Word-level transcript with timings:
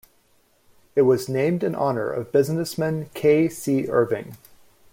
It 0.95 1.03
was 1.03 1.29
named 1.29 1.63
in 1.63 1.75
honour 1.75 2.09
of 2.09 2.31
businessman 2.31 3.11
K. 3.13 3.47
C. 3.47 3.87
Irving. 3.87 4.35